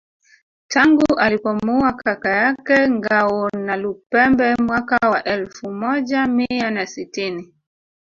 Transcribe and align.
Tangu 0.67 1.05
alipomuua 1.19 1.93
kaka 1.93 2.29
yake 2.29 2.89
Ngawonalupembe 2.89 4.55
mwaka 4.55 5.09
wa 5.09 5.23
elfu 5.23 5.71
moja 5.71 6.27
mia 6.27 6.71
na 6.71 6.87
sitini 6.87 7.53